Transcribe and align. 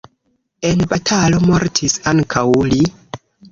En 0.69 0.81
batalo 0.93 1.43
mortis 1.51 1.99
ankaŭ 2.15 2.47
li. 2.73 2.83